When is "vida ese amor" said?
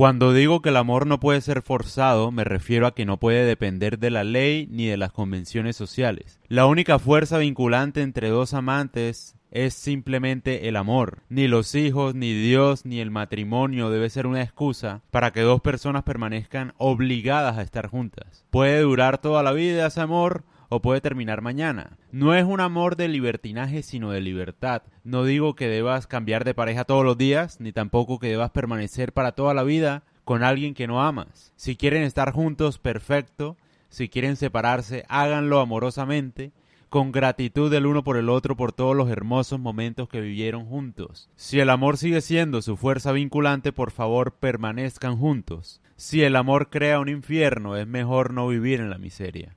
19.52-20.44